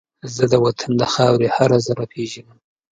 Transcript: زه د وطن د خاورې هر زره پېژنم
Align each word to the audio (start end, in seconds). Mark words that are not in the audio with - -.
زه 0.35 0.43
د 0.51 0.53
وطن 0.65 0.91
د 0.97 1.03
خاورې 1.13 1.47
هر 1.55 1.71
زره 1.85 2.05
پېژنم 2.13 2.57